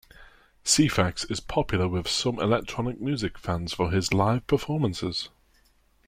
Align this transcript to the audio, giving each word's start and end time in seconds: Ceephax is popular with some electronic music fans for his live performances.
Ceephax 0.65 1.29
is 1.29 1.39
popular 1.39 1.87
with 1.87 2.07
some 2.07 2.39
electronic 2.39 2.99
music 2.99 3.37
fans 3.37 3.71
for 3.71 3.91
his 3.91 4.11
live 4.11 4.47
performances. 4.47 5.29